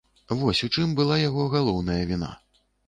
Вось 0.39 0.61
у 0.67 0.69
чым 0.75 0.95
была 1.01 1.21
яго 1.29 1.47
галоўная 1.55 2.03
віна. 2.15 2.37